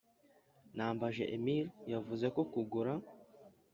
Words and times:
Nambaje 0.75 1.23
emile 1.35 1.71
yavuze 1.91 2.25
ko 2.35 2.41
kugura 2.51 2.93